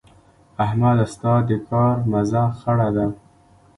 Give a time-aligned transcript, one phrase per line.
[0.65, 3.05] احمده؛ ستا د کار مزه خړه ده.